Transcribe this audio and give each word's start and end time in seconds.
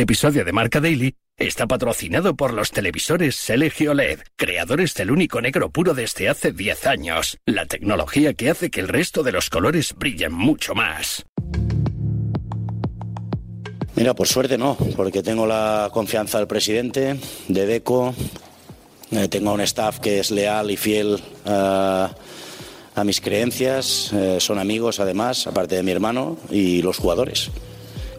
Este 0.00 0.14
episodio 0.14 0.46
de 0.46 0.52
Marca 0.52 0.80
Daily 0.80 1.14
está 1.36 1.66
patrocinado 1.66 2.34
por 2.34 2.54
los 2.54 2.70
televisores 2.70 3.36
Selegio 3.36 3.92
LED, 3.92 4.20
creadores 4.34 4.94
del 4.94 5.10
único 5.10 5.42
negro 5.42 5.68
puro 5.68 5.92
desde 5.92 6.30
hace 6.30 6.52
10 6.52 6.86
años. 6.86 7.36
La 7.44 7.66
tecnología 7.66 8.32
que 8.32 8.48
hace 8.48 8.70
que 8.70 8.80
el 8.80 8.88
resto 8.88 9.22
de 9.22 9.32
los 9.32 9.50
colores 9.50 9.94
brillen 9.94 10.32
mucho 10.32 10.74
más. 10.74 11.26
Mira, 13.94 14.14
por 14.14 14.26
suerte 14.26 14.56
no, 14.56 14.74
porque 14.96 15.22
tengo 15.22 15.46
la 15.46 15.90
confianza 15.92 16.38
del 16.38 16.46
presidente, 16.46 17.20
de 17.48 17.66
Deco, 17.66 18.14
eh, 19.10 19.28
tengo 19.28 19.52
un 19.52 19.60
staff 19.60 19.98
que 19.98 20.18
es 20.18 20.30
leal 20.30 20.70
y 20.70 20.78
fiel 20.78 21.20
eh, 21.44 22.08
a 22.94 23.04
mis 23.04 23.20
creencias, 23.20 24.14
eh, 24.14 24.38
son 24.40 24.58
amigos 24.58 24.98
además, 24.98 25.46
aparte 25.46 25.74
de 25.74 25.82
mi 25.82 25.92
hermano, 25.92 26.38
y 26.48 26.80
los 26.80 26.96
jugadores. 26.96 27.50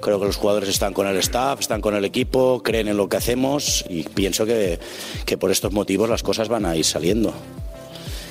Creo 0.02 0.20
que 0.20 0.26
los 0.26 0.38
jugadores 0.38 0.70
están 0.70 0.94
con 0.94 1.08
el 1.08 1.18
staff, 1.18 1.60
están 1.60 1.82
con 1.82 1.96
el 1.96 2.04
equipo, 2.06 2.62
creen 2.64 2.88
en 2.88 2.98
lo 2.98 3.08
que 3.08 3.18
hacemos 3.18 3.86
y 3.90 4.04
pienso 4.04 4.46
que, 4.46 4.80
que 5.26 5.38
por 5.38 5.52
estos 5.52 5.72
motivos 5.72 6.10
las 6.10 6.24
cosas 6.24 6.50
van 6.50 6.66
a 6.66 6.76
ir 6.76 6.86
saliendo. 6.86 7.34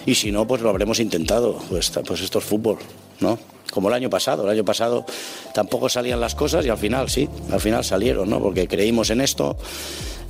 Y 0.07 0.15
si 0.15 0.33
no, 0.33 0.47
pues 0.47 0.63
lo 0.63 0.71
habremos 0.71 1.01
intentado. 1.01 1.59
Pues, 1.69 1.93
pues 2.07 2.21
esto 2.21 2.39
es 2.39 2.45
fútbol, 2.45 2.79
¿no? 3.21 3.39
Como 3.71 3.89
el 3.89 3.95
año 3.95 4.11
pasado. 4.11 4.45
El 4.45 4.51
año 4.51 4.65
pasado 4.65 5.05
tampoco 5.55 5.89
salían 5.89 6.21
las 6.21 6.35
cosas 6.35 6.67
y 6.67 6.69
al 6.69 6.79
final 6.79 7.09
sí, 7.09 7.29
al 7.53 7.61
final 7.61 7.85
salieron, 7.85 8.29
¿no? 8.29 8.41
Porque 8.41 8.67
creímos 8.67 9.11
en 9.11 9.21
esto. 9.21 9.57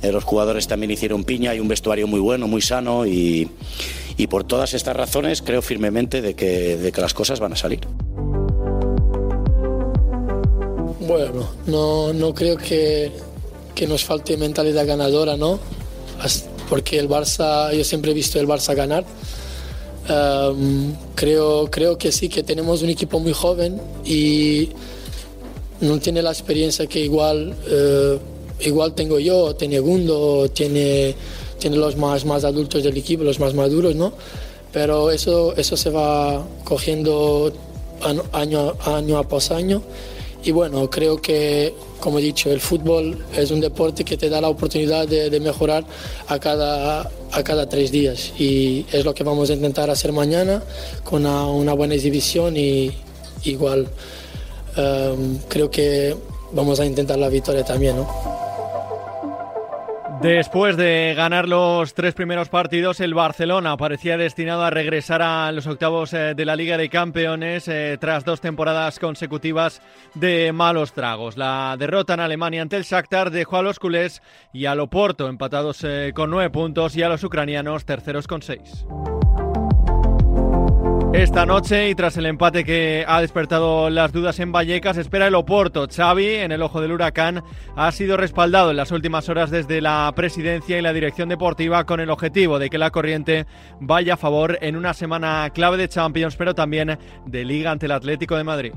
Eh, 0.01 0.11
los 0.11 0.23
jugadores 0.23 0.67
también 0.67 0.91
hicieron 0.91 1.23
piña, 1.23 1.51
hay 1.51 1.59
un 1.59 1.67
vestuario 1.67 2.07
muy 2.07 2.19
bueno, 2.19 2.47
muy 2.47 2.61
sano 2.61 3.05
y, 3.05 3.49
y 4.17 4.27
por 4.27 4.43
todas 4.43 4.73
estas 4.73 4.95
razones 4.95 5.41
creo 5.41 5.61
firmemente 5.61 6.21
de 6.21 6.33
que, 6.33 6.77
de 6.77 6.91
que 6.91 7.01
las 7.01 7.13
cosas 7.13 7.39
van 7.39 7.53
a 7.53 7.55
salir. 7.55 7.81
Bueno, 11.11 11.49
no, 11.65 12.13
no 12.13 12.33
creo 12.33 12.55
que, 12.55 13.11
que, 13.75 13.85
nos 13.85 14.05
falte 14.05 14.37
mentalidad 14.37 14.87
ganadora, 14.87 15.35
¿no? 15.35 15.59
Porque 16.69 16.97
el 16.97 17.09
Barça, 17.09 17.75
yo 17.75 17.83
siempre 17.83 18.11
he 18.11 18.13
visto 18.13 18.39
el 18.39 18.47
Barça 18.47 18.73
ganar. 18.73 19.03
Creo, 21.15 21.69
creo 21.69 21.97
que 21.97 22.13
sí, 22.13 22.29
que 22.29 22.43
tenemos 22.43 22.81
un 22.81 22.89
equipo 22.91 23.19
muy 23.19 23.33
joven 23.33 23.81
y 24.05 24.69
no 25.81 25.99
tiene 25.99 26.21
la 26.21 26.31
experiencia 26.31 26.87
que 26.87 27.01
igual, 27.01 27.55
uh, 27.69 28.63
igual 28.65 28.93
tengo 28.95 29.19
yo, 29.19 29.53
tiene 29.53 29.79
Gundo, 29.79 30.49
tiene, 30.53 31.13
tiene 31.59 31.75
los 31.75 31.97
más, 31.97 32.23
más 32.23 32.45
adultos 32.45 32.83
del 32.83 32.95
equipo, 32.95 33.25
los 33.25 33.37
más 33.41 33.53
maduros, 33.53 33.95
¿no? 33.95 34.13
Pero 34.71 35.11
eso, 35.11 35.57
eso 35.57 35.75
se 35.75 35.89
va 35.89 36.41
cogiendo 36.63 37.51
año, 38.31 38.75
año 38.85 39.17
a 39.17 39.55
año. 39.57 39.81
Y 40.43 40.51
bueno, 40.51 40.89
creo 40.89 41.21
que, 41.21 41.75
como 41.99 42.17
he 42.17 42.21
dicho, 42.21 42.51
el 42.51 42.59
fútbol 42.59 43.25
es 43.35 43.51
un 43.51 43.59
deporte 43.59 44.03
que 44.03 44.17
te 44.17 44.27
da 44.27 44.41
la 44.41 44.49
oportunidad 44.49 45.07
de, 45.07 45.29
de, 45.29 45.39
mejorar 45.39 45.83
a 46.27 46.39
cada, 46.39 47.09
a 47.31 47.43
cada 47.43 47.69
tres 47.69 47.91
días. 47.91 48.33
Y 48.39 48.85
es 48.91 49.05
lo 49.05 49.13
que 49.13 49.23
vamos 49.23 49.49
a 49.51 49.53
intentar 49.53 49.89
hacer 49.89 50.11
mañana 50.11 50.63
con 51.03 51.25
una, 51.25 51.73
buena 51.73 51.93
exhibición 51.93 52.57
y 52.57 52.91
igual 53.43 53.87
um, 54.77 55.37
creo 55.47 55.69
que 55.69 56.15
vamos 56.53 56.79
a 56.79 56.85
intentar 56.85 57.19
la 57.19 57.29
victoria 57.29 57.63
también, 57.63 57.97
¿no? 57.97 58.30
Después 60.21 60.77
de 60.77 61.15
ganar 61.17 61.47
los 61.47 61.95
tres 61.95 62.13
primeros 62.13 62.47
partidos, 62.47 62.99
el 62.99 63.15
Barcelona 63.15 63.75
parecía 63.75 64.17
destinado 64.17 64.63
a 64.63 64.69
regresar 64.69 65.23
a 65.23 65.51
los 65.51 65.65
octavos 65.65 66.11
de 66.11 66.45
la 66.45 66.55
Liga 66.55 66.77
de 66.77 66.89
Campeones 66.89 67.67
eh, 67.67 67.97
tras 67.99 68.23
dos 68.23 68.39
temporadas 68.39 68.99
consecutivas 68.99 69.81
de 70.13 70.51
malos 70.51 70.93
tragos. 70.93 71.37
La 71.37 71.75
derrota 71.79 72.13
en 72.13 72.19
Alemania 72.19 72.61
ante 72.61 72.77
el 72.77 72.83
Shakhtar 72.83 73.31
dejó 73.31 73.57
a 73.57 73.63
los 73.63 73.79
culés 73.79 74.21
y 74.53 74.65
al 74.65 74.79
Oporto 74.79 75.27
empatados 75.27 75.83
eh, 75.83 76.11
con 76.13 76.29
nueve 76.29 76.51
puntos 76.51 76.95
y 76.95 77.01
a 77.01 77.09
los 77.09 77.23
ucranianos 77.23 77.85
terceros 77.85 78.27
con 78.27 78.43
seis. 78.43 78.85
Esta 81.13 81.45
noche 81.45 81.89
y 81.89 81.95
tras 81.95 82.15
el 82.15 82.25
empate 82.25 82.63
que 82.63 83.03
ha 83.05 83.19
despertado 83.19 83.89
las 83.89 84.13
dudas 84.13 84.39
en 84.39 84.53
Vallecas, 84.53 84.95
espera 84.95 85.27
el 85.27 85.35
Oporto. 85.35 85.85
Xavi, 85.93 86.35
en 86.35 86.53
el 86.53 86.61
ojo 86.61 86.79
del 86.79 86.93
huracán, 86.93 87.43
ha 87.75 87.91
sido 87.91 88.15
respaldado 88.15 88.71
en 88.71 88.77
las 88.77 88.91
últimas 88.91 89.27
horas 89.27 89.51
desde 89.51 89.81
la 89.81 90.11
presidencia 90.15 90.79
y 90.79 90.81
la 90.81 90.93
dirección 90.93 91.27
deportiva 91.27 91.85
con 91.85 91.99
el 91.99 92.09
objetivo 92.09 92.59
de 92.59 92.69
que 92.69 92.77
la 92.77 92.91
corriente 92.91 93.45
vaya 93.81 94.13
a 94.13 94.17
favor 94.17 94.57
en 94.61 94.77
una 94.77 94.93
semana 94.93 95.49
clave 95.53 95.75
de 95.75 95.89
Champions, 95.89 96.37
pero 96.37 96.55
también 96.55 96.97
de 97.25 97.43
Liga 97.43 97.71
ante 97.71 97.87
el 97.87 97.91
Atlético 97.91 98.37
de 98.37 98.45
Madrid. 98.45 98.71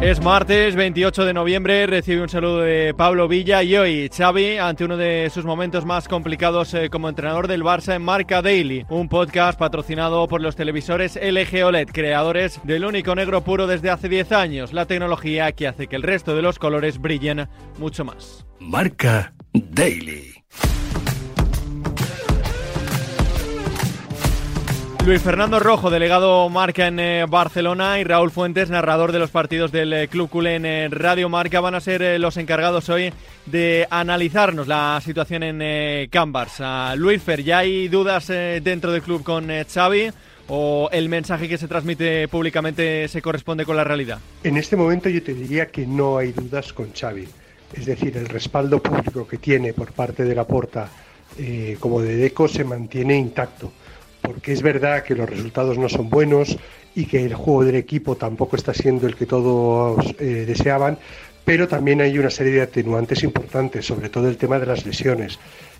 Es 0.00 0.22
martes 0.22 0.76
28 0.76 1.24
de 1.24 1.34
noviembre, 1.34 1.84
recibe 1.88 2.22
un 2.22 2.28
saludo 2.28 2.60
de 2.60 2.94
Pablo 2.94 3.26
Villa 3.26 3.64
y 3.64 3.76
hoy 3.76 4.08
Xavi 4.08 4.56
ante 4.56 4.84
uno 4.84 4.96
de 4.96 5.28
sus 5.28 5.44
momentos 5.44 5.84
más 5.84 6.06
complicados 6.06 6.72
eh, 6.74 6.88
como 6.88 7.08
entrenador 7.08 7.48
del 7.48 7.64
Barça 7.64 7.96
en 7.96 8.02
Marca 8.02 8.40
Daily, 8.40 8.86
un 8.90 9.08
podcast 9.08 9.58
patrocinado 9.58 10.28
por 10.28 10.40
los 10.40 10.54
televisores 10.54 11.18
LG 11.20 11.64
OLED, 11.64 11.88
creadores 11.88 12.60
del 12.62 12.84
único 12.84 13.16
negro 13.16 13.42
puro 13.42 13.66
desde 13.66 13.90
hace 13.90 14.08
10 14.08 14.30
años, 14.30 14.72
la 14.72 14.86
tecnología 14.86 15.50
que 15.50 15.66
hace 15.66 15.88
que 15.88 15.96
el 15.96 16.04
resto 16.04 16.36
de 16.36 16.42
los 16.42 16.60
colores 16.60 16.98
brillen 17.00 17.48
mucho 17.78 18.04
más. 18.04 18.46
Marca 18.60 19.34
Daily. 19.52 20.32
Luis 25.04 25.22
Fernando 25.22 25.58
Rojo, 25.58 25.90
delegado 25.90 26.48
Marca 26.50 26.86
en 26.86 27.00
eh, 27.00 27.24
Barcelona, 27.26 27.98
y 27.98 28.04
Raúl 28.04 28.30
Fuentes, 28.30 28.68
narrador 28.68 29.12
de 29.12 29.18
los 29.18 29.30
partidos 29.30 29.72
del 29.72 29.92
eh, 29.92 30.08
Club 30.08 30.28
Culé 30.28 30.56
en 30.56 30.66
eh, 30.66 30.88
Radio 30.90 31.28
Marca, 31.28 31.60
van 31.60 31.74
a 31.74 31.80
ser 31.80 32.20
los 32.20 32.36
encargados 32.36 32.88
hoy 32.90 33.12
de 33.46 33.86
analizarnos 33.90 34.66
la 34.68 35.00
situación 35.02 35.42
en 35.44 36.08
Can. 36.10 36.32
Luis 36.96 37.22
Fer, 37.22 37.42
¿ya 37.42 37.58
hay 37.58 37.88
dudas 37.88 38.26
dentro 38.26 38.92
del 38.92 39.00
club 39.00 39.22
con 39.22 39.48
Xavi? 39.48 40.10
¿O 40.48 40.88
el 40.92 41.08
mensaje 41.08 41.48
que 41.48 41.58
se 41.58 41.68
transmite 41.68 42.28
públicamente 42.28 43.08
se 43.08 43.22
corresponde 43.22 43.64
con 43.64 43.76
la 43.76 43.84
realidad? 43.84 44.18
En 44.42 44.56
este 44.56 44.76
momento 44.76 45.08
yo 45.08 45.22
te 45.22 45.32
diría 45.32 45.66
que 45.66 45.86
no 45.86 46.18
hay 46.18 46.32
dudas 46.32 46.72
con 46.72 46.92
Xavi. 46.92 47.26
Es 47.72 47.86
decir, 47.86 48.16
el 48.16 48.28
respaldo 48.28 48.82
público 48.82 49.26
que 49.26 49.38
tiene 49.38 49.72
por 49.72 49.92
parte 49.92 50.24
de 50.24 50.34
la 50.34 50.44
Porta 50.44 50.88
como 51.78 52.00
de 52.02 52.16
Deco 52.16 52.48
se 52.48 52.64
mantiene 52.64 53.16
intacto 53.16 53.72
porque 54.28 54.52
es 54.52 54.60
verdad 54.60 55.04
que 55.04 55.14
los 55.14 55.26
resultados 55.26 55.78
no 55.78 55.88
son 55.88 56.10
buenos 56.10 56.58
y 56.94 57.06
que 57.06 57.24
el 57.24 57.32
juego 57.32 57.64
del 57.64 57.76
equipo 57.76 58.14
tampoco 58.14 58.56
está 58.56 58.74
siendo 58.74 59.06
el 59.06 59.16
que 59.16 59.24
todos 59.24 60.14
eh, 60.18 60.44
deseaban, 60.46 60.98
pero 61.46 61.66
también 61.66 62.02
hay 62.02 62.18
una 62.18 62.28
serie 62.28 62.52
de 62.52 62.60
atenuantes 62.60 63.22
importantes, 63.22 63.86
sobre 63.86 64.10
todo 64.10 64.28
el 64.28 64.36
tema 64.36 64.58
de 64.58 64.66
las 64.66 64.84
lesiones. 64.84 65.38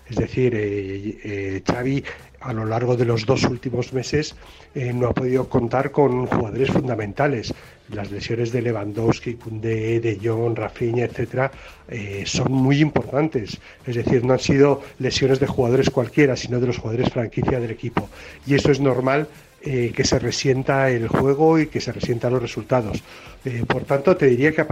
Es 0.08 0.16
decir, 0.16 0.54
eh, 0.54 1.19
eh, 1.22 1.62
Xavi 1.62 2.03
a 2.41 2.53
lo 2.53 2.64
largo 2.64 2.97
de 2.97 3.04
los 3.04 3.26
dos 3.26 3.44
últimos 3.44 3.92
meses 3.92 4.34
eh, 4.75 4.92
no 4.94 5.08
ha 5.08 5.12
podido 5.12 5.48
contar 5.48 5.91
con 5.91 6.26
jugadores 6.26 6.70
fundamentales. 6.70 7.53
Las 7.93 8.10
lesiones 8.10 8.53
de 8.53 8.62
Lewandowski, 8.62 9.34
Koundé, 9.34 10.00
De 10.00 10.19
Jong, 10.22 10.56
Rafinha, 10.56 11.04
etcétera, 11.04 11.50
eh, 11.88 12.25
son 12.26 12.53
muy 12.53 12.81
importantes. 12.81 13.59
Es 13.87 13.97
decir, 13.97 14.25
no 14.25 14.34
han 14.34 14.38
sido 14.38 14.82
lesiones 14.99 15.41
de 15.41 15.47
jugadores 15.47 15.91
cualquiera, 15.91 16.37
sino 16.37 16.60
de 16.60 16.66
los 16.66 16.78
jugadores 16.78 17.10
franquicia 17.10 17.60
del 17.60 17.71
equipo. 17.71 18.09
Y 18.47 18.54
eso 18.54 18.71
es 18.71 18.81
normal 18.81 19.28
eh, 19.62 19.93
que 19.94 20.04
se 20.04 20.19
resienta 20.19 20.88
el 20.91 21.09
juego 21.09 21.59
y 21.59 21.66
que 21.66 21.81
se 21.81 21.93
resientan 21.93 22.32
los 22.32 22.43
resultados. 22.43 23.03
Eh, 23.44 23.65
por 23.66 23.84
tanto, 23.84 24.16
te 24.16 24.26
diría 24.26 24.53
que 24.53 24.65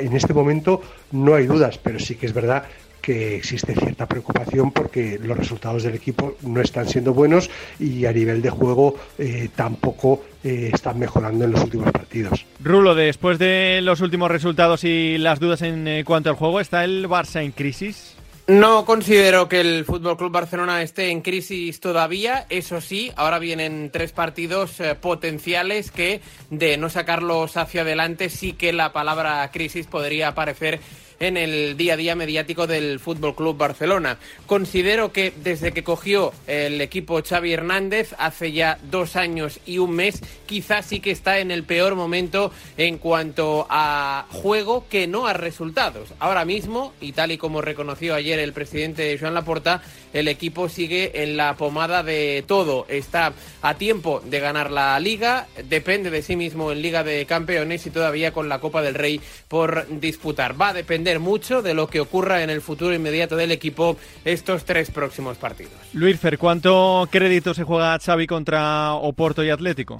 en 0.00 0.12
este 0.14 0.34
momento 0.34 0.82
no 1.12 1.34
hay 1.34 1.46
dudas, 1.46 1.78
pero 1.78 1.98
sí 1.98 2.16
que 2.16 2.26
es 2.26 2.32
verdad 2.32 2.64
que 3.04 3.36
existe 3.36 3.74
cierta 3.74 4.06
preocupación 4.06 4.70
porque 4.70 5.18
los 5.22 5.36
resultados 5.36 5.82
del 5.82 5.94
equipo 5.94 6.36
no 6.40 6.62
están 6.62 6.88
siendo 6.88 7.12
buenos 7.12 7.50
y 7.78 8.06
a 8.06 8.12
nivel 8.12 8.40
de 8.40 8.48
juego 8.48 8.96
eh, 9.18 9.50
tampoco 9.54 10.24
eh, 10.42 10.70
están 10.72 10.98
mejorando 10.98 11.44
en 11.44 11.52
los 11.52 11.62
últimos 11.62 11.92
partidos. 11.92 12.46
Rulo, 12.60 12.94
después 12.94 13.38
de 13.38 13.80
los 13.82 14.00
últimos 14.00 14.30
resultados 14.30 14.84
y 14.84 15.18
las 15.18 15.38
dudas 15.38 15.60
en 15.60 15.86
eh, 15.86 16.04
cuanto 16.04 16.30
al 16.30 16.36
juego, 16.36 16.60
¿está 16.60 16.82
el 16.84 17.06
Barça 17.06 17.44
en 17.44 17.52
crisis? 17.52 18.14
No 18.46 18.84
considero 18.84 19.48
que 19.48 19.62
el 19.62 19.86
Fútbol 19.86 20.18
Club 20.18 20.30
Barcelona 20.30 20.82
esté 20.82 21.08
en 21.08 21.22
crisis 21.22 21.80
todavía. 21.80 22.44
Eso 22.50 22.82
sí, 22.82 23.10
ahora 23.16 23.38
vienen 23.38 23.88
tres 23.90 24.12
partidos 24.12 24.80
eh, 24.80 24.94
potenciales 24.94 25.90
que, 25.90 26.20
de 26.50 26.76
no 26.76 26.90
sacarlos 26.90 27.56
hacia 27.56 27.80
adelante, 27.80 28.28
sí 28.28 28.52
que 28.52 28.74
la 28.74 28.92
palabra 28.92 29.50
crisis 29.50 29.86
podría 29.86 30.28
aparecer 30.28 30.80
en 31.20 31.36
el 31.36 31.76
día 31.76 31.94
a 31.94 31.96
día 31.96 32.14
mediático 32.14 32.66
del 32.66 33.00
Fútbol 33.00 33.34
Club 33.34 33.56
Barcelona. 33.56 34.18
Considero 34.46 35.12
que 35.12 35.32
desde 35.42 35.72
que 35.72 35.84
cogió 35.84 36.32
el 36.46 36.80
equipo 36.80 37.22
Xavi 37.22 37.52
Hernández 37.52 38.14
hace 38.18 38.52
ya 38.52 38.78
dos 38.90 39.16
años 39.16 39.60
y 39.66 39.78
un 39.78 39.92
mes, 39.92 40.20
quizás 40.46 40.86
sí 40.86 41.00
que 41.00 41.10
está 41.10 41.38
en 41.38 41.50
el 41.50 41.64
peor 41.64 41.94
momento 41.94 42.52
en 42.76 42.98
cuanto 42.98 43.66
a 43.70 44.26
juego 44.30 44.86
que 44.88 45.06
no 45.06 45.26
a 45.26 45.32
resultados. 45.32 46.10
Ahora 46.18 46.44
mismo, 46.44 46.92
y 47.00 47.12
tal 47.12 47.32
y 47.32 47.38
como 47.38 47.62
reconoció 47.62 48.14
ayer 48.14 48.38
el 48.38 48.52
presidente 48.52 49.16
Joan 49.18 49.34
Laporta, 49.34 49.82
el 50.12 50.28
equipo 50.28 50.68
sigue 50.68 51.22
en 51.22 51.36
la 51.36 51.56
pomada 51.56 52.02
de 52.02 52.44
todo. 52.46 52.86
Está 52.88 53.32
a 53.62 53.74
tiempo 53.74 54.22
de 54.24 54.40
ganar 54.40 54.70
la 54.70 54.98
liga, 55.00 55.46
depende 55.68 56.10
de 56.10 56.22
sí 56.22 56.36
mismo 56.36 56.72
en 56.72 56.82
Liga 56.82 57.02
de 57.02 57.26
Campeones 57.26 57.86
y 57.86 57.90
todavía 57.90 58.32
con 58.32 58.48
la 58.48 58.60
Copa 58.60 58.82
del 58.82 58.94
Rey 58.94 59.20
por 59.48 59.86
disputar. 60.00 60.60
Va 60.60 60.68
a 60.68 60.72
depender 60.72 61.03
mucho 61.20 61.62
de 61.62 61.74
lo 61.74 61.86
que 61.86 62.00
ocurra 62.00 62.42
en 62.42 62.50
el 62.50 62.60
futuro 62.60 62.94
inmediato 62.94 63.36
del 63.36 63.52
equipo 63.52 63.96
estos 64.24 64.64
tres 64.64 64.90
próximos 64.90 65.36
partidos. 65.36 65.72
Luis 65.92 66.18
Fer, 66.18 66.38
¿cuánto 66.38 67.08
crédito 67.10 67.54
se 67.54 67.64
juega 67.64 67.98
Xavi 67.98 68.26
contra 68.26 68.94
Oporto 68.94 69.44
y 69.44 69.50
Atlético? 69.50 69.98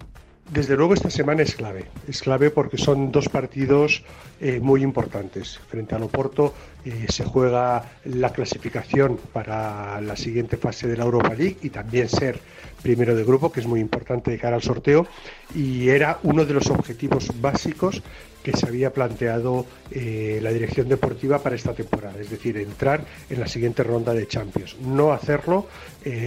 Desde 0.50 0.76
luego 0.76 0.92
esta 0.92 1.08
semana 1.08 1.42
es 1.42 1.54
clave, 1.54 1.86
es 2.06 2.20
clave 2.20 2.50
porque 2.50 2.76
son 2.76 3.10
dos 3.10 3.30
partidos 3.30 4.02
eh, 4.40 4.60
muy 4.60 4.82
importantes. 4.82 5.58
Frente 5.68 5.94
al 5.94 6.02
Oporto 6.02 6.54
eh, 6.84 7.06
se 7.08 7.24
juega 7.24 7.92
la 8.04 8.30
clasificación 8.30 9.18
para 9.32 10.00
la 10.02 10.16
siguiente 10.16 10.58
fase 10.58 10.86
de 10.86 10.98
la 10.98 11.04
Europa 11.04 11.34
League 11.34 11.56
y 11.62 11.70
también 11.70 12.10
ser 12.10 12.38
primero 12.82 13.16
de 13.16 13.24
grupo, 13.24 13.50
que 13.50 13.60
es 13.60 13.66
muy 13.66 13.80
importante 13.80 14.30
de 14.30 14.38
cara 14.38 14.56
al 14.56 14.62
sorteo, 14.62 15.06
y 15.54 15.88
era 15.88 16.18
uno 16.22 16.44
de 16.44 16.52
los 16.52 16.68
objetivos 16.68 17.30
básicos 17.40 18.02
que 18.42 18.54
se 18.54 18.66
había 18.66 18.92
planteado 18.92 19.64
eh, 19.90 20.40
la 20.42 20.50
dirección 20.50 20.90
deportiva 20.90 21.38
para 21.38 21.56
esta 21.56 21.72
temporada, 21.72 22.20
es 22.20 22.28
decir, 22.28 22.58
entrar 22.58 23.02
en 23.30 23.40
la 23.40 23.48
siguiente 23.48 23.82
ronda 23.82 24.12
de 24.12 24.28
Champions. 24.28 24.76
No 24.80 25.12
hacerlo 25.12 25.66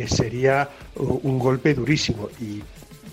sería 0.08 0.68
un 0.96 1.38
golpe 1.38 1.76
durísimo 1.76 2.30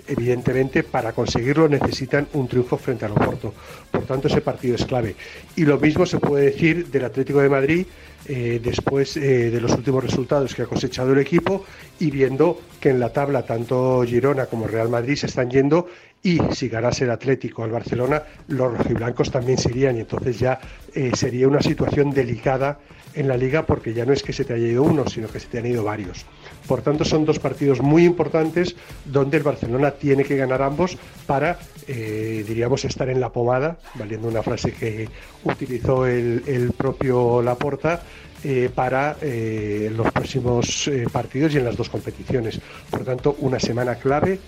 evidentemente 0.06 0.82
para 0.82 1.12
conseguirlo 1.12 1.68
necesitan 1.68 2.28
un 2.34 2.48
triunfo 2.48 2.76
frente 2.76 3.04
al 3.04 3.12
Oporto. 3.12 3.54
Por 3.90 4.04
tanto, 4.04 4.28
ese 4.28 4.40
partido 4.40 4.74
es 4.74 4.84
clave. 4.84 5.14
Y 5.56 5.64
lo 5.64 5.78
mismo 5.78 6.06
se 6.06 6.18
puede 6.18 6.46
decir 6.46 6.88
del 6.88 7.04
Atlético 7.04 7.40
de 7.40 7.48
Madrid 7.48 7.86
eh, 8.26 8.58
después 8.62 9.18
eh, 9.18 9.50
de 9.50 9.60
los 9.60 9.72
últimos 9.72 10.02
resultados 10.02 10.54
que 10.54 10.62
ha 10.62 10.66
cosechado 10.66 11.12
el 11.12 11.18
equipo 11.18 11.66
y 12.00 12.10
viendo 12.10 12.58
que 12.80 12.88
en 12.88 12.98
la 12.98 13.12
tabla 13.12 13.44
tanto 13.44 14.02
Girona 14.06 14.46
como 14.46 14.66
Real 14.66 14.88
Madrid 14.88 15.16
se 15.16 15.26
están 15.26 15.50
yendo 15.50 15.88
y 16.22 16.38
si 16.52 16.70
ganase 16.70 17.04
el 17.04 17.10
Atlético 17.10 17.64
al 17.64 17.70
Barcelona, 17.70 18.22
los 18.48 18.78
rojiblancos 18.78 19.30
también 19.30 19.58
se 19.58 19.68
irían 19.68 19.98
y 19.98 20.00
entonces 20.00 20.38
ya 20.38 20.58
eh, 20.94 21.10
sería 21.14 21.46
una 21.46 21.60
situación 21.60 22.12
delicada 22.12 22.78
en 23.12 23.28
la 23.28 23.36
liga 23.36 23.66
porque 23.66 23.92
ya 23.92 24.06
no 24.06 24.14
es 24.14 24.22
que 24.22 24.32
se 24.32 24.46
te 24.46 24.54
haya 24.54 24.68
ido 24.68 24.82
uno, 24.82 25.06
sino 25.06 25.28
que 25.28 25.38
se 25.38 25.48
te 25.48 25.58
han 25.58 25.66
ido 25.66 25.84
varios. 25.84 26.24
Por 26.66 26.80
tanto, 26.80 27.04
son 27.04 27.26
dos 27.26 27.38
partidos 27.38 27.82
muy 27.82 28.06
importantes 28.06 28.74
donde 29.04 29.36
el 29.36 29.42
Barcelona 29.42 29.90
tiene 29.90 30.24
que 30.24 30.36
ganar 30.36 30.62
ambos 30.62 30.96
para, 31.26 31.58
diríamos, 31.86 32.84
estar 32.86 33.08
en 33.10 33.20
la 33.20 33.28
pomada, 33.28 33.76
valiendo 33.94 34.26
una 34.26 34.42
frase 34.42 34.72
que 34.72 35.08
utilizó 35.44 36.06
el, 36.06 36.42
el 36.46 36.72
propio 36.72 37.40
Laporta, 37.42 38.02
eh, 38.46 38.68
para 38.74 39.16
eh, 39.22 39.90
los 39.96 40.12
próximos 40.12 40.86
eh, 40.88 41.06
partidos 41.10 41.54
y 41.54 41.56
en 41.56 41.64
las 41.64 41.78
dos 41.78 41.88
competiciones. 41.88 42.60
Por 42.90 43.00
lo 43.00 43.06
tanto, 43.06 43.36
una 43.40 43.58
semana 43.58 43.94
clave 43.94 44.38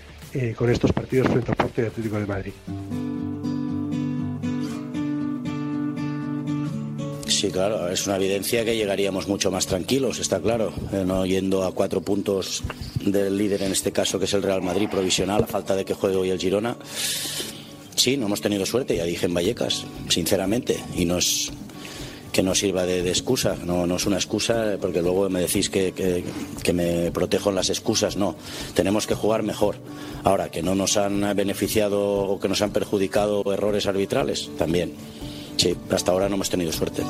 con 0.55 0.69
estos 0.69 0.91
partidos 0.91 1.29
frente 1.29 1.49
al 1.49 1.57
Porto 1.57 1.81
y 1.81 1.85
Atlético 1.85 2.19
de 2.19 2.25
Madrid. 2.27 2.51
Sí, 7.27 7.49
claro, 7.49 7.89
es 7.89 8.05
una 8.05 8.17
evidencia 8.17 8.63
que 8.63 8.75
llegaríamos 8.75 9.27
mucho 9.27 9.49
más 9.49 9.65
tranquilos, 9.65 10.19
está 10.19 10.39
claro, 10.39 10.73
no 11.05 11.25
yendo 11.25 11.63
a 11.63 11.71
cuatro 11.71 12.01
puntos 12.01 12.61
del 13.03 13.35
líder 13.35 13.63
en 13.63 13.71
este 13.71 13.91
caso, 13.91 14.19
que 14.19 14.25
es 14.25 14.33
el 14.33 14.43
Real 14.43 14.61
Madrid 14.61 14.89
provisional, 14.91 15.43
a 15.43 15.47
falta 15.47 15.75
de 15.75 15.85
que 15.85 15.95
juegue 15.95 16.17
hoy 16.17 16.29
el 16.29 16.39
Girona. 16.39 16.77
Sí, 17.95 18.15
no 18.15 18.27
hemos 18.27 18.41
tenido 18.41 18.63
suerte, 18.63 18.95
ya 18.95 19.05
dije 19.05 19.25
en 19.25 19.33
Vallecas, 19.33 19.85
sinceramente, 20.07 20.77
y 20.95 21.05
nos 21.05 21.51
que 22.37 22.43
no 22.43 22.53
sirva 22.53 22.85
de, 22.85 22.99
excusa, 23.09 23.55
no, 23.65 23.87
no, 23.87 23.95
es 23.95 24.05
una 24.05 24.17
excusa 24.17 24.77
porque 24.79 25.01
luego 25.01 25.27
me 25.27 25.39
decís 25.39 25.71
que, 25.71 25.91
que, 25.91 26.71
me 26.71 27.09
protejo 27.09 27.49
en 27.49 27.55
las 27.55 27.71
excusas, 27.71 28.15
no, 28.15 28.35
tenemos 28.75 29.07
que 29.07 29.15
jugar 29.15 29.41
mejor. 29.41 29.77
Ahora, 30.23 30.49
que 30.49 30.61
no 30.61 30.75
nos 30.75 30.97
han 30.97 31.21
beneficiado 31.35 31.99
o 31.99 32.39
que 32.39 32.47
nos 32.47 32.61
han 32.61 32.69
perjudicado 32.69 33.41
errores 33.51 33.87
arbitrales, 33.87 34.51
también. 34.55 34.93
Sí, 35.55 35.75
hasta 35.89 36.11
ahora 36.11 36.29
no 36.29 36.35
hemos 36.35 36.51
tenido 36.51 36.71
suerte. 36.71 37.01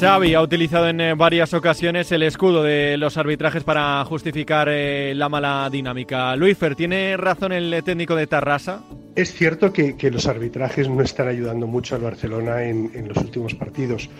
Xavi 0.00 0.34
ha 0.34 0.42
utilizado 0.42 0.88
en 0.88 1.00
eh, 1.00 1.14
varias 1.14 1.54
ocasiones 1.54 2.10
el 2.10 2.24
escudo 2.24 2.64
de 2.64 2.96
los 2.96 3.16
arbitrajes 3.16 3.62
para 3.62 4.04
justificar 4.04 4.68
eh, 4.68 5.14
la 5.14 5.28
mala 5.28 5.68
dinámica. 5.70 6.34
Luisfer, 6.34 6.74
¿tiene 6.74 7.16
razón 7.16 7.52
el 7.52 7.84
técnico 7.84 8.16
de 8.16 8.26
Tarrasa? 8.26 8.80
Es 9.16 9.32
cierto 9.32 9.72
que, 9.72 10.10
los 10.10 10.26
arbitrajes 10.26 10.90
no 10.90 11.00
están 11.00 11.28
ayudando 11.28 11.66
mucho 11.66 11.94
al 11.94 12.02
Barcelona 12.02 12.64
en, 12.64 13.08
los 13.08 13.16
últimos 13.16 13.54
partidos. 13.54 14.10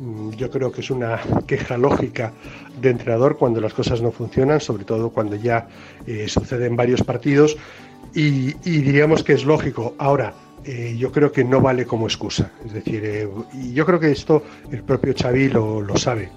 Mm, 0.00 0.30
yo 0.30 0.50
creo 0.50 0.72
que 0.72 0.80
es 0.80 0.90
una 0.90 1.20
queja 1.46 1.76
lógica 1.76 2.32
de 2.80 2.88
entrenador 2.88 3.36
cuando 3.36 3.60
las 3.60 3.74
cosas 3.74 4.00
no 4.00 4.10
funcionan, 4.10 4.62
sobre 4.62 4.84
todo 4.84 5.10
cuando 5.10 5.36
ya 5.36 5.68
eh, 6.06 6.26
suceden 6.26 6.74
varios 6.74 7.02
partidos. 7.02 7.58
Y, 8.14 8.54
diríamos 8.64 9.22
que 9.22 9.34
es 9.34 9.44
lógico. 9.44 9.94
Ahora, 9.98 10.32
eh, 10.64 10.96
yo 10.98 11.12
creo 11.12 11.30
que 11.30 11.44
no 11.44 11.60
vale 11.60 11.84
como 11.84 12.06
excusa. 12.06 12.50
Es 12.64 12.72
decir, 12.72 13.02
eh, 13.04 13.28
yo 13.74 13.84
creo 13.84 14.00
que 14.00 14.10
esto 14.10 14.42
el 14.72 14.82
propio 14.84 15.12
Xavi 15.14 15.50
lo 15.50 15.96
sabe 15.98 16.30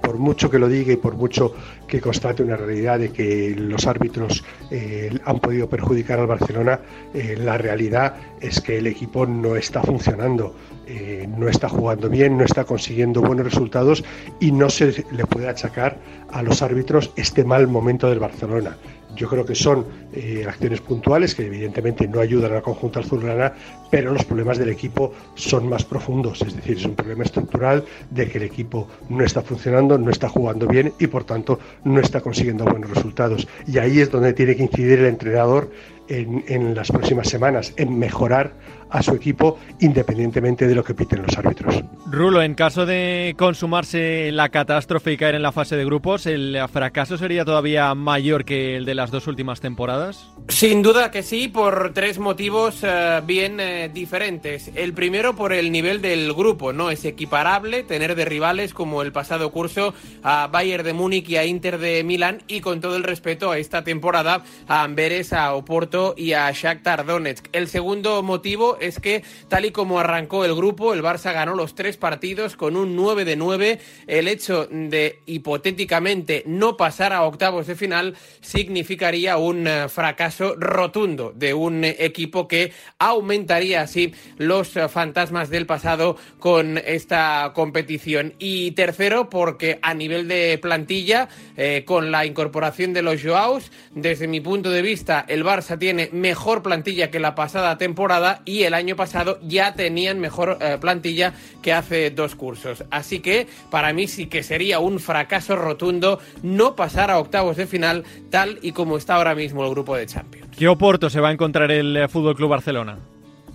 por 0.00 0.18
mucho 0.18 0.50
que 0.50 0.58
lo 0.58 0.68
diga 0.68 0.92
y 0.92 0.96
por 0.96 1.14
mucho 1.14 1.54
que 1.86 2.00
constate 2.00 2.42
una 2.42 2.56
realidad 2.56 2.98
de 2.98 3.10
que 3.10 3.54
los 3.56 3.86
árbitros 3.86 4.44
eh, 4.70 5.18
han 5.24 5.38
podido 5.40 5.68
perjudicar 5.68 6.18
al 6.20 6.26
Barcelona, 6.26 6.80
eh, 7.14 7.36
la 7.38 7.58
realidad 7.58 8.14
es 8.40 8.60
que 8.60 8.78
el 8.78 8.86
equipo 8.86 9.26
no 9.26 9.56
está 9.56 9.82
funcionando, 9.82 10.54
eh, 10.86 11.28
no 11.36 11.48
está 11.48 11.68
jugando 11.68 12.08
bien, 12.08 12.38
no 12.38 12.44
está 12.44 12.64
consiguiendo 12.64 13.20
buenos 13.20 13.44
resultados 13.44 14.04
y 14.40 14.52
no 14.52 14.70
se 14.70 15.04
le 15.12 15.26
puede 15.26 15.48
achacar 15.48 15.98
a 16.30 16.42
los 16.42 16.62
árbitros 16.62 17.12
este 17.16 17.44
mal 17.44 17.68
momento 17.68 18.08
del 18.08 18.18
Barcelona. 18.18 18.76
Yo 19.16 19.28
creo 19.28 19.44
que 19.44 19.54
son 19.54 19.84
eh, 20.12 20.44
acciones 20.48 20.80
puntuales 20.80 21.34
que 21.34 21.46
evidentemente 21.46 22.06
no 22.08 22.20
ayudan 22.20 22.52
al 22.52 22.62
conjunto 22.62 23.00
azulgrana, 23.00 23.52
pero 23.90 24.12
los 24.12 24.24
problemas 24.24 24.58
del 24.58 24.68
equipo 24.68 25.12
son 25.34 25.68
más 25.68 25.84
profundos, 25.84 26.40
es 26.42 26.54
decir, 26.56 26.78
es 26.78 26.84
un 26.84 26.94
problema 26.94 27.24
estructural 27.24 27.84
de 28.10 28.28
que 28.28 28.38
el 28.38 28.44
equipo 28.44 28.88
no 29.08 29.24
está 29.24 29.42
funcionando, 29.42 29.98
no 29.98 30.10
está 30.10 30.28
jugando 30.28 30.66
bien 30.66 30.92
y 30.98 31.06
por 31.06 31.24
tanto 31.24 31.58
no 31.84 32.00
está 32.00 32.20
consiguiendo 32.20 32.64
buenos 32.64 32.90
resultados. 32.90 33.46
Y 33.66 33.78
ahí 33.78 34.00
es 34.00 34.10
donde 34.10 34.32
tiene 34.32 34.56
que 34.56 34.62
incidir 34.62 35.00
el 35.00 35.06
entrenador 35.06 35.70
en, 36.08 36.44
en 36.48 36.74
las 36.74 36.90
próximas 36.90 37.28
semanas, 37.28 37.72
en 37.76 37.98
mejorar 37.98 38.52
a 38.90 39.02
su 39.02 39.14
equipo 39.14 39.58
independientemente 39.80 40.66
de 40.66 40.74
lo 40.74 40.84
que 40.84 40.94
piten 40.94 41.22
los 41.22 41.36
árbitros. 41.36 41.82
Rulo, 42.12 42.42
en 42.42 42.54
caso 42.54 42.86
de 42.86 43.36
consumarse 43.38 44.32
la 44.32 44.48
catástrofe 44.48 45.12
y 45.12 45.16
caer 45.16 45.36
en 45.36 45.42
la 45.42 45.52
fase 45.52 45.76
de 45.76 45.84
grupos, 45.84 46.26
¿el 46.26 46.58
fracaso 46.72 47.16
sería 47.16 47.44
todavía 47.44 47.94
mayor 47.94 48.44
que 48.44 48.76
el 48.76 48.84
de 48.84 48.96
las 48.96 49.12
dos 49.12 49.28
últimas 49.28 49.60
temporadas? 49.60 50.28
Sin 50.48 50.82
duda 50.82 51.12
que 51.12 51.22
sí, 51.22 51.46
por 51.46 51.92
tres 51.94 52.18
motivos 52.18 52.80
eh, 52.82 53.22
bien 53.24 53.60
eh, 53.60 53.88
diferentes. 53.94 54.72
El 54.74 54.92
primero 54.92 55.36
por 55.36 55.52
el 55.52 55.70
nivel 55.70 56.02
del 56.02 56.32
grupo, 56.32 56.72
no 56.72 56.90
es 56.90 57.04
equiparable 57.04 57.84
tener 57.84 58.16
de 58.16 58.24
rivales 58.24 58.74
como 58.74 59.02
el 59.02 59.12
pasado 59.12 59.52
curso 59.52 59.94
a 60.24 60.48
Bayern 60.48 60.82
de 60.82 60.92
Múnich 60.92 61.28
y 61.28 61.36
a 61.36 61.44
Inter 61.44 61.78
de 61.78 62.02
Milán 62.02 62.42
y 62.48 62.60
con 62.60 62.80
todo 62.80 62.96
el 62.96 63.04
respeto 63.04 63.52
a 63.52 63.58
esta 63.58 63.84
temporada 63.84 64.42
a 64.66 64.82
Amberes, 64.82 65.32
a 65.32 65.54
Oporto 65.54 66.14
y 66.16 66.32
a 66.32 66.50
Shakhtar 66.50 67.06
Donetsk. 67.06 67.46
El 67.52 67.68
segundo 67.68 68.20
motivo 68.24 68.78
es 68.80 68.98
que 68.98 69.22
tal 69.46 69.64
y 69.64 69.70
como 69.70 70.00
arrancó 70.00 70.44
el 70.44 70.56
grupo, 70.56 70.92
el 70.92 71.04
Barça 71.04 71.32
ganó 71.32 71.54
los 71.54 71.76
tres 71.76 71.99
partidos 72.00 72.56
con 72.56 72.76
un 72.76 72.96
9 72.96 73.24
de 73.24 73.36
9. 73.36 73.78
El 74.08 74.26
hecho 74.26 74.66
de 74.70 75.20
hipotéticamente 75.26 76.42
no 76.46 76.76
pasar 76.76 77.12
a 77.12 77.22
octavos 77.22 77.68
de 77.68 77.76
final 77.76 78.16
significaría 78.40 79.36
un 79.36 79.68
eh, 79.68 79.88
fracaso 79.88 80.56
rotundo 80.58 81.32
de 81.34 81.54
un 81.54 81.84
equipo 81.84 82.48
que 82.48 82.72
aumentaría 82.98 83.82
así 83.82 84.12
los 84.38 84.76
eh, 84.76 84.88
fantasmas 84.88 85.50
del 85.50 85.66
pasado 85.66 86.16
con 86.38 86.78
esta 86.78 87.52
competición. 87.54 88.34
Y 88.38 88.72
tercero, 88.72 89.30
porque 89.30 89.78
a 89.82 89.94
nivel 89.94 90.26
de 90.26 90.58
plantilla, 90.60 91.28
eh, 91.56 91.84
con 91.86 92.10
la 92.10 92.24
incorporación 92.26 92.92
de 92.92 93.02
los 93.02 93.22
Joaos, 93.22 93.70
desde 93.92 94.26
mi 94.26 94.40
punto 94.40 94.70
de 94.70 94.82
vista, 94.82 95.24
el 95.28 95.44
Barça 95.44 95.78
tiene 95.78 96.08
mejor 96.12 96.62
plantilla 96.62 97.10
que 97.10 97.20
la 97.20 97.34
pasada 97.34 97.78
temporada 97.78 98.42
y 98.44 98.62
el 98.62 98.74
año 98.74 98.96
pasado 98.96 99.38
ya 99.42 99.74
tenían 99.74 100.20
mejor 100.20 100.58
eh, 100.60 100.78
plantilla 100.80 101.34
que 101.62 101.72
hace 101.72 101.89
dos 102.14 102.34
cursos. 102.34 102.84
Así 102.90 103.20
que 103.20 103.46
para 103.70 103.92
mí 103.92 104.06
sí 104.06 104.26
que 104.26 104.42
sería 104.42 104.78
un 104.78 105.00
fracaso 105.00 105.56
rotundo 105.56 106.20
no 106.42 106.76
pasar 106.76 107.10
a 107.10 107.18
octavos 107.18 107.56
de 107.56 107.66
final 107.66 108.04
tal 108.30 108.58
y 108.62 108.72
como 108.72 108.96
está 108.96 109.16
ahora 109.16 109.34
mismo 109.34 109.64
el 109.64 109.70
grupo 109.70 109.96
de 109.96 110.06
Champions. 110.06 110.56
¿Qué 110.56 110.68
oporto 110.68 111.10
se 111.10 111.20
va 111.20 111.28
a 111.28 111.32
encontrar 111.32 111.70
el 111.70 111.96
eh, 111.96 112.08
Fútbol 112.08 112.36
Club 112.36 112.50
Barcelona? 112.50 112.98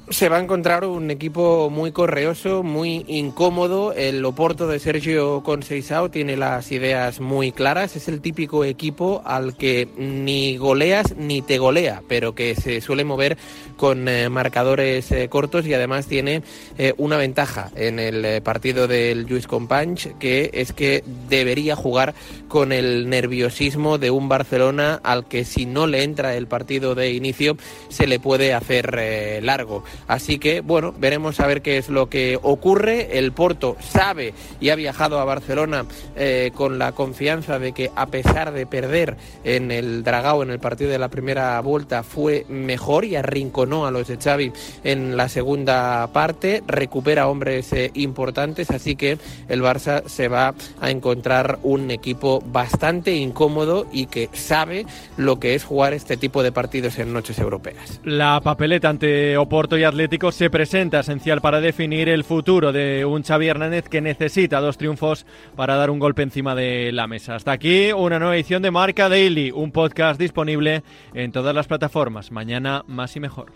Se 0.10 0.30
va 0.30 0.38
a 0.38 0.40
encontrar 0.40 0.86
un 0.86 1.10
equipo 1.10 1.70
muy 1.72 1.92
correoso, 1.92 2.62
muy 2.62 3.06
incómodo. 3.08 3.92
El 3.92 4.24
Oporto 4.24 4.68
de 4.68 4.80
Sergio 4.80 5.42
Conceição 5.42 6.10
tiene 6.10 6.38
las 6.38 6.72
ideas 6.72 7.20
muy 7.20 7.52
claras. 7.52 7.96
Es 7.96 8.08
el 8.08 8.22
típico 8.22 8.64
equipo 8.64 9.24
al 9.26 9.58
que 9.58 9.88
ni 9.98 10.58
goleas 10.58 11.16
ni 11.18 11.42
te 11.42 11.58
golea, 11.58 12.04
pero 12.08 12.36
que 12.36 12.54
se 12.56 12.82
suele 12.82 13.04
mover 13.04 13.38
con 13.78 14.08
eh, 14.08 14.30
marcadores 14.30 15.12
eh, 15.12 15.28
cortos 15.28 15.66
y 15.66 15.74
además 15.74 16.06
tiene 16.06 16.44
eh, 16.78 16.94
una 16.98 17.18
ventaja 17.18 17.72
en 17.76 18.00
el 18.00 18.42
partido 18.44 18.88
del 18.88 19.26
Lluís 19.26 19.48
Companys, 19.48 20.10
que 20.20 20.52
es 20.54 20.72
que 20.72 21.04
debería 21.30 21.76
jugar 21.76 22.14
con 22.48 22.72
el 22.72 23.10
nerviosismo 23.10 23.98
de 23.98 24.12
un 24.12 24.30
Barcelona 24.30 25.00
al 25.04 25.28
que 25.28 25.46
si 25.46 25.66
no 25.66 25.88
le 25.88 26.04
entra 26.04 26.36
el 26.36 26.48
partido 26.48 26.96
de 26.96 27.12
inicio 27.12 27.58
se 27.90 28.08
le 28.08 28.20
puede 28.20 28.54
hacer 28.54 29.44
largo. 29.44 29.84
Así 30.08 30.40
que, 30.40 30.62
bueno, 30.62 30.94
veremos 30.98 31.40
a 31.40 31.48
ver 31.48 31.62
qué 31.62 31.78
es 31.78 31.90
lo 31.90 32.10
que 32.10 32.38
ocurre. 32.42 33.18
El 33.18 33.32
Porto 33.32 33.76
sabe 33.80 34.34
y 34.60 34.70
ha 34.70 34.76
viajado 34.76 35.20
a 35.20 35.26
Barcelona 35.26 35.86
eh, 36.16 36.52
con 36.54 36.80
la 36.80 36.92
confianza 36.92 37.60
de 37.60 37.74
que 37.74 37.92
a 37.96 38.08
pesar 38.08 38.52
de 38.52 38.66
perder 38.66 39.18
en 39.44 39.72
el 39.72 40.04
Dragao 40.04 40.44
en 40.44 40.50
el 40.50 40.60
partido 40.60 40.92
de 40.92 41.00
la 41.00 41.10
primera 41.10 41.60
vuelta 41.62 42.04
fue 42.04 42.46
mejor 42.50 43.06
y 43.06 43.16
arrinconó 43.16 43.86
a 43.86 43.92
los 43.92 44.08
de 44.08 44.18
Xavi 44.18 44.52
en 44.84 45.18
la 45.18 45.30
segunda 45.30 46.08
parte, 46.14 46.64
recupera 46.68 47.28
hombres 47.28 47.72
eh, 47.74 47.92
importantes, 47.94 48.70
así 48.72 48.96
que 48.96 49.18
el 49.48 49.62
Barça 49.62 50.06
se 50.08 50.28
va 50.28 50.54
a 50.82 50.90
encontrar 50.90 51.60
un 51.64 51.92
equipo 51.92 52.44
bastante 52.46 53.16
incómodo 53.16 53.88
y 53.92 54.08
que 54.08 54.30
sabe 54.34 54.86
lo 55.18 55.40
que 55.40 55.56
es 55.56 55.64
jugar 55.64 55.94
este 55.94 56.18
tipo 56.18 56.44
de 56.44 56.52
partidos 56.52 57.00
en 57.00 57.14
noches 57.14 57.40
europeas. 57.40 58.00
La 58.04 58.42
papeleta 58.42 58.90
ante 58.90 59.38
Oporto 59.38 59.78
y 59.78 59.84
Atlético 59.86 60.32
se 60.32 60.50
presenta 60.50 61.00
esencial 61.00 61.42
para 61.42 61.62
definir 61.62 62.10
el 62.10 62.24
futuro 62.24 62.72
de 62.72 63.06
un 63.06 63.24
Xavi 63.24 63.48
Hernández 63.48 63.88
que 63.90 64.02
necesita 64.02 64.60
dos 64.60 64.78
triunfos 64.78 65.26
para 65.56 65.76
dar 65.76 65.90
un 65.90 66.00
golpe 66.00 66.24
encima 66.24 66.56
de 66.56 66.92
la 66.92 67.08
mesa. 67.08 67.36
Hasta 67.36 67.52
aquí 67.52 67.92
una 67.92 68.20
nueva 68.20 68.36
edición 68.36 68.62
de 68.62 68.72
Marca 68.72 69.10
Daily, 69.10 69.52
un 69.52 69.72
podcast 69.72 70.20
disponible 70.20 70.84
en 71.14 71.32
todas 71.32 71.56
las 71.56 71.68
plataformas. 71.68 72.32
Mañana 72.32 72.84
más 72.88 73.16
y 73.16 73.20
mejor. 73.20 73.52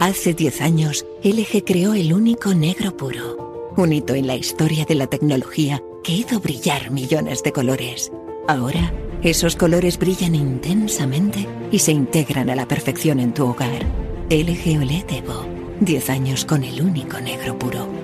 Hace 0.00 0.34
10 0.34 0.60
años, 0.60 1.06
LG 1.22 1.64
creó 1.64 1.94
el 1.94 2.12
único 2.12 2.54
negro 2.54 2.96
puro, 2.96 3.72
un 3.76 3.92
hito 3.92 4.14
en 4.14 4.26
la 4.26 4.36
historia 4.36 4.84
de 4.84 4.94
la 4.94 5.06
tecnología 5.06 5.82
que 6.02 6.12
hizo 6.12 6.40
brillar 6.40 6.90
millones 6.90 7.42
de 7.42 7.52
colores. 7.52 8.12
Ahora, 8.46 8.92
esos 9.22 9.56
colores 9.56 9.98
brillan 9.98 10.34
intensamente 10.34 11.48
y 11.72 11.78
se 11.78 11.92
integran 11.92 12.50
a 12.50 12.54
la 12.54 12.68
perfección 12.68 13.20
en 13.20 13.32
tu 13.32 13.46
hogar. 13.46 13.82
LG 14.28 14.80
OLED 14.80 15.10
Evo, 15.10 15.46
10 15.80 16.10
años 16.10 16.44
con 16.44 16.62
el 16.64 16.80
único 16.80 17.18
negro 17.20 17.58
puro. 17.58 18.03